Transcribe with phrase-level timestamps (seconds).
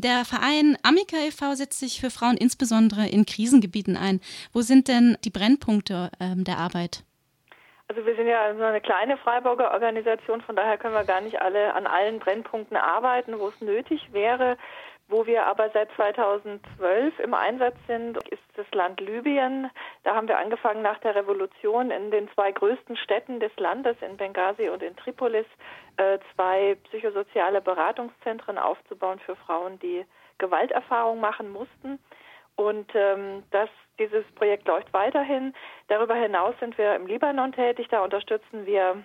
[0.00, 1.54] Der Verein Amica e.V.
[1.54, 4.20] setzt sich für Frauen insbesondere in Krisengebieten ein.
[4.52, 7.04] Wo sind denn die Brennpunkte ähm, der Arbeit?
[7.88, 11.42] Also wir sind ja so eine kleine Freiburger Organisation, von daher können wir gar nicht
[11.42, 14.56] alle an allen Brennpunkten arbeiten, wo es nötig wäre.
[15.08, 19.70] Wo wir aber seit 2012 im Einsatz sind, ist das Land Libyen.
[20.04, 24.16] Da haben wir angefangen nach der Revolution in den zwei größten Städten des Landes, in
[24.16, 25.46] Benghazi und in Tripolis,
[25.96, 30.04] äh, zwei psychosoziale Beratungszentren aufzubauen für Frauen, die
[30.38, 32.00] Gewalterfahrung machen mussten.
[32.56, 35.54] Und ähm, das, dieses Projekt läuft weiterhin.
[35.88, 37.86] Darüber hinaus sind wir im Libanon tätig.
[37.88, 39.02] Da unterstützen wir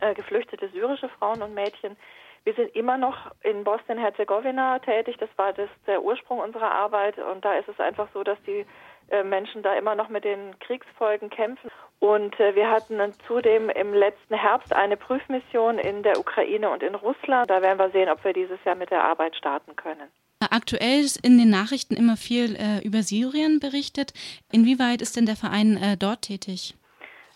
[0.00, 1.96] äh, geflüchtete syrische Frauen und Mädchen,
[2.44, 5.16] wir sind immer noch in Bosnien-Herzegowina tätig.
[5.18, 7.18] Das war das, der Ursprung unserer Arbeit.
[7.18, 8.66] Und da ist es einfach so, dass die
[9.08, 11.70] äh, Menschen da immer noch mit den Kriegsfolgen kämpfen.
[12.00, 16.94] Und äh, wir hatten zudem im letzten Herbst eine Prüfmission in der Ukraine und in
[16.94, 17.48] Russland.
[17.48, 20.10] Da werden wir sehen, ob wir dieses Jahr mit der Arbeit starten können.
[20.50, 24.12] Aktuell ist in den Nachrichten immer viel äh, über Syrien berichtet.
[24.52, 26.74] Inwieweit ist denn der Verein äh, dort tätig?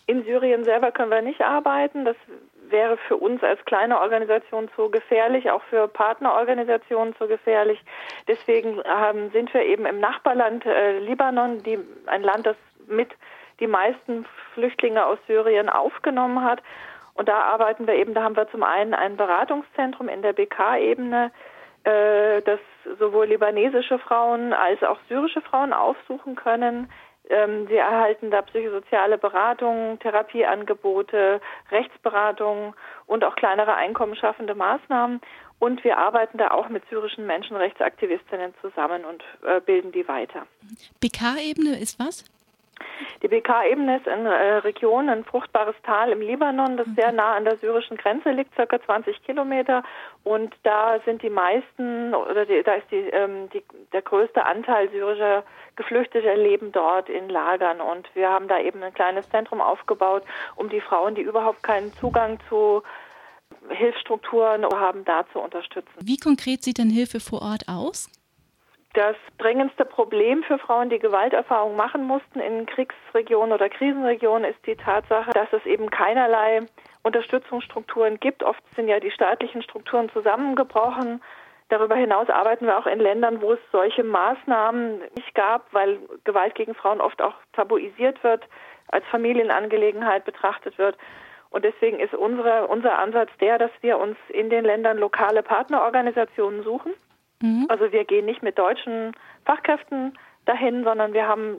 [0.05, 2.05] In Syrien selber können wir nicht arbeiten.
[2.05, 2.15] Das
[2.71, 7.81] wäre für uns als kleine Organisation zu gefährlich, auch für Partnerorganisationen zu gefährlich.
[8.27, 13.09] Deswegen ähm, sind wir eben im Nachbarland äh, Libanon, die, ein Land, das mit
[13.59, 16.61] die meisten Flüchtlinge aus Syrien aufgenommen hat.
[17.13, 21.31] Und da arbeiten wir eben, da haben wir zum einen ein Beratungszentrum in der BK-Ebene,
[21.83, 22.59] äh, das
[22.97, 26.89] sowohl libanesische Frauen als auch syrische Frauen aufsuchen können
[27.67, 31.41] sie erhalten da psychosoziale Beratung, Therapieangebote,
[31.71, 35.21] Rechtsberatung und auch kleinere einkommensschaffende Maßnahmen.
[35.59, 40.47] Und wir arbeiten da auch mit syrischen Menschenrechtsaktivistinnen zusammen und äh, bilden die weiter.
[41.01, 42.23] BK-Ebene ist was?
[43.21, 47.45] Die BK-Ebene ist eine äh, Region, ein fruchtbares Tal im Libanon, das sehr nah an
[47.45, 49.83] der syrischen Grenze liegt, circa 20 Kilometer.
[50.23, 54.89] Und da sind die meisten, oder die, da ist die, ähm, die, der größte Anteil
[54.89, 55.43] syrischer
[55.75, 57.81] Geflüchteter leben dort in Lagern.
[57.81, 60.23] Und wir haben da eben ein kleines Zentrum aufgebaut,
[60.55, 62.83] um die Frauen, die überhaupt keinen Zugang zu
[63.69, 65.91] Hilfsstrukturen haben, da zu unterstützen.
[66.01, 68.09] Wie konkret sieht denn Hilfe vor Ort aus?
[68.93, 74.75] Das drängendste Problem für Frauen, die Gewalterfahrung machen mussten in Kriegsregionen oder Krisenregionen, ist die
[74.75, 76.61] Tatsache, dass es eben keinerlei
[77.03, 78.41] Unterstützungsstrukturen gibt.
[78.41, 81.21] Oft sind ja die staatlichen Strukturen zusammengebrochen.
[81.69, 86.55] Darüber hinaus arbeiten wir auch in Ländern, wo es solche Maßnahmen nicht gab, weil Gewalt
[86.55, 88.47] gegen Frauen oft auch tabuisiert wird,
[88.87, 90.97] als Familienangelegenheit betrachtet wird.
[91.51, 96.63] Und deswegen ist unsere, unser Ansatz der, dass wir uns in den Ländern lokale Partnerorganisationen
[96.63, 96.93] suchen
[97.41, 97.65] Mhm.
[97.69, 101.57] Also wir gehen nicht mit deutschen Fachkräften dahin, sondern wir haben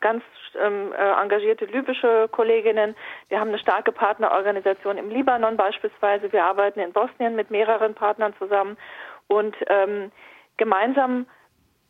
[0.00, 0.24] ganz
[0.60, 2.96] ähm, äh, engagierte libysche Kolleginnen.
[3.28, 6.32] Wir haben eine starke Partnerorganisation im Libanon beispielsweise.
[6.32, 8.76] Wir arbeiten in Bosnien mit mehreren Partnern zusammen
[9.28, 10.10] und ähm,
[10.56, 11.26] gemeinsam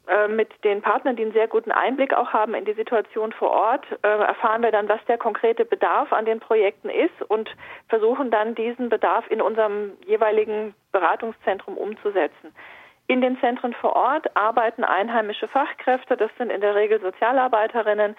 [0.06, 3.50] äh, mit den Partnern, die einen sehr guten Einblick auch haben in die Situation vor
[3.50, 7.50] Ort, äh, erfahren wir dann, was der konkrete Bedarf an den Projekten ist und
[7.88, 12.54] versuchen dann diesen Bedarf in unserem jeweiligen Beratungszentrum umzusetzen.
[13.06, 18.16] In den Zentren vor Ort arbeiten einheimische Fachkräfte, das sind in der Regel Sozialarbeiterinnen.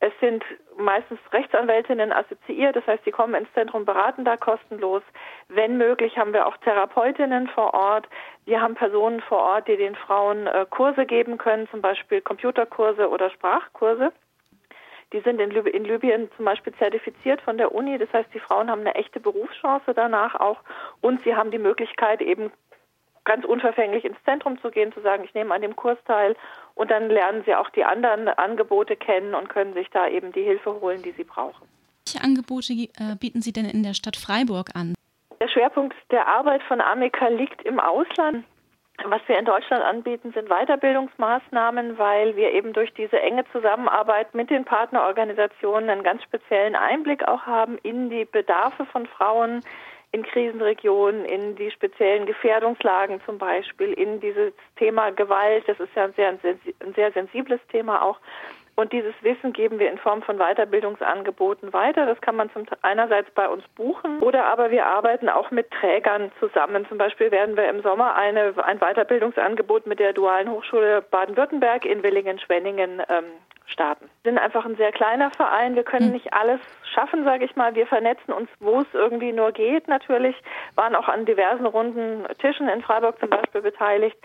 [0.00, 0.44] Es sind
[0.76, 5.02] meistens Rechtsanwältinnen assoziiert, das heißt, sie kommen ins Zentrum, beraten da kostenlos.
[5.48, 8.08] Wenn möglich, haben wir auch Therapeutinnen vor Ort.
[8.44, 13.08] Wir haben Personen vor Ort, die den Frauen äh, Kurse geben können, zum Beispiel Computerkurse
[13.08, 14.12] oder Sprachkurse.
[15.12, 17.98] Die sind in, Lib in Libyen zum Beispiel zertifiziert von der Uni.
[17.98, 20.58] Das heißt, die Frauen haben eine echte Berufschance danach auch
[21.00, 22.52] und sie haben die Möglichkeit, eben
[23.28, 26.34] ganz unverfänglich ins Zentrum zu gehen, zu sagen, ich nehme an dem Kurs teil
[26.74, 30.42] und dann lernen sie auch die anderen Angebote kennen und können sich da eben die
[30.42, 31.68] Hilfe holen, die sie brauchen.
[32.06, 34.94] Welche Angebote äh, bieten Sie denn in der Stadt Freiburg an?
[35.40, 38.44] Der Schwerpunkt der Arbeit von Amica liegt im Ausland.
[39.04, 44.50] Was wir in Deutschland anbieten, sind Weiterbildungsmaßnahmen, weil wir eben durch diese enge Zusammenarbeit mit
[44.50, 49.60] den Partnerorganisationen einen ganz speziellen Einblick auch haben in die Bedarfe von Frauen,
[50.12, 55.64] in Krisenregionen, in die speziellen Gefährdungslagen zum Beispiel, in dieses Thema Gewalt.
[55.66, 58.18] Das ist ja ein sehr, ein sehr sensibles Thema auch.
[58.78, 62.06] Und dieses Wissen geben wir in Form von Weiterbildungsangeboten weiter.
[62.06, 66.30] Das kann man zum einerseits bei uns buchen oder aber wir arbeiten auch mit Trägern
[66.38, 66.86] zusammen.
[66.88, 72.04] Zum Beispiel werden wir im Sommer eine, ein Weiterbildungsangebot mit der Dualen Hochschule Baden-Württemberg in
[72.04, 73.24] Willingen-Schwenningen ähm,
[73.68, 74.08] starten.
[74.22, 75.74] Wir sind einfach ein sehr kleiner Verein.
[75.74, 76.12] Wir können hm.
[76.12, 76.60] nicht alles
[76.94, 77.74] schaffen, sage ich mal.
[77.74, 80.36] Wir vernetzen uns, wo es irgendwie nur geht natürlich.
[80.74, 84.16] Waren auch an diversen runden Tischen in Freiburg zum Beispiel beteiligt.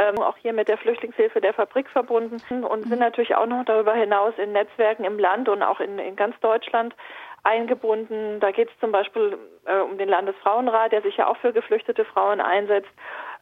[0.00, 2.98] Ähm, auch hier mit der Flüchtlingshilfe der Fabrik verbunden und sind hm.
[2.98, 6.94] natürlich auch noch darüber hinaus in Netzwerken im Land und auch in, in ganz Deutschland
[7.42, 8.40] eingebunden.
[8.40, 12.04] Da geht es zum Beispiel äh, um den Landesfrauenrat, der sich ja auch für geflüchtete
[12.04, 12.90] Frauen einsetzt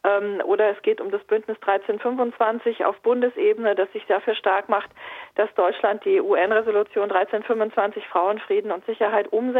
[0.04, 4.90] Ähm, oder es geht um das Bündnis 1325 auf Bundesebene, das sich dafür stark macht,
[5.36, 9.56] dass Deutschland die UN-Resolution 1325 Frauenfrieden und Sicherheit umsetzt.